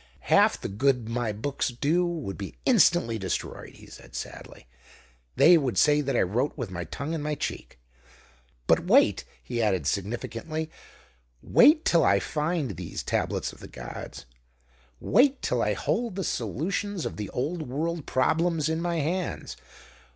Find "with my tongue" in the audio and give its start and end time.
6.57-7.13